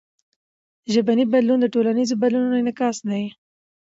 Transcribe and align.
ژبنی 0.93 1.25
بدلون 1.31 1.59
د 1.61 1.65
ټولنیزو 1.73 2.19
بدلونونو 2.21 2.55
انعکاس 2.61 2.97
دئ. 3.09 3.25